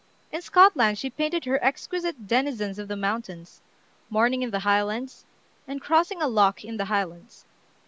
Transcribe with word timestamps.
In 0.31 0.41
Scotland 0.41 0.97
she 0.97 1.11
painted 1.11 1.45
her 1.45 1.63
exquisite 1.63 2.25
"Denizens 2.25 2.79
of 2.79 2.87
the 2.87 2.95
Mountains," 2.95 3.61
"Morning 4.09 4.41
in 4.41 4.49
the 4.49 4.61
Highlands," 4.61 5.25
and 5.67 5.79
"Crossing 5.79 6.23
a 6.23 6.27
Loch 6.27 6.65
in 6.65 6.77
the 6.77 6.85
Highlands." 6.85 7.45